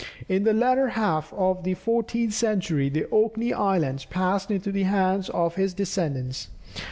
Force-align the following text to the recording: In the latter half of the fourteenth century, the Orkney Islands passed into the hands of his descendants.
In 0.27 0.45
the 0.45 0.51
latter 0.53 0.87
half 0.89 1.31
of 1.31 1.61
the 1.63 1.75
fourteenth 1.75 2.33
century, 2.33 2.89
the 2.89 3.03
Orkney 3.11 3.53
Islands 3.53 4.03
passed 4.03 4.49
into 4.49 4.71
the 4.71 4.81
hands 4.85 5.29
of 5.29 5.57
his 5.57 5.75
descendants. 5.75 6.47